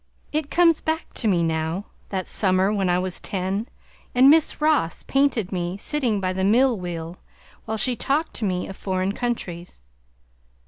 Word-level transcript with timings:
It 0.31 0.49
comes 0.49 0.81
back 0.81 1.13
to 1.13 1.27
me 1.27 1.43
now, 1.43 1.85
that 2.09 2.27
summer 2.27 2.73
when 2.73 2.89
I 2.89 2.97
was 2.97 3.19
ten 3.19 3.67
and 4.15 4.31
Miss 4.31 4.59
Ross 4.59 5.03
painted 5.03 5.51
me 5.51 5.77
sitting 5.77 6.19
by 6.19 6.33
the 6.33 6.43
mill 6.43 6.75
wheel 6.79 7.17
while 7.65 7.77
she 7.77 7.95
talked 7.95 8.33
to 8.37 8.45
me 8.45 8.67
of 8.67 8.75
foreign 8.75 9.11
countries! 9.11 9.79